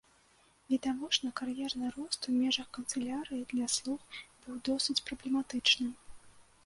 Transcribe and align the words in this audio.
Відавочна, 0.69 1.29
кар'ерны 1.39 1.91
рост 1.97 2.27
у 2.31 2.33
межах 2.39 2.67
канцылярыі 2.77 3.43
для 3.55 3.67
слуг 3.75 4.01
быў 4.43 4.55
досыць 4.71 5.01
праблематычным. 5.11 5.97